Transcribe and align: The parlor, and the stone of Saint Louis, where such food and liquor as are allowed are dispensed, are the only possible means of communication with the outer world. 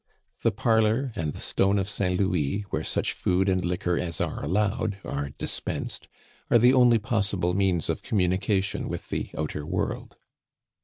The 0.41 0.51
parlor, 0.51 1.11
and 1.15 1.31
the 1.31 1.39
stone 1.39 1.77
of 1.77 1.87
Saint 1.87 2.19
Louis, 2.19 2.61
where 2.71 2.83
such 2.83 3.13
food 3.13 3.47
and 3.47 3.63
liquor 3.63 3.99
as 3.99 4.19
are 4.19 4.43
allowed 4.43 4.97
are 5.05 5.29
dispensed, 5.37 6.07
are 6.49 6.57
the 6.57 6.73
only 6.73 6.97
possible 6.97 7.53
means 7.53 7.87
of 7.87 8.01
communication 8.01 8.89
with 8.89 9.09
the 9.09 9.29
outer 9.37 9.63
world. 9.63 10.15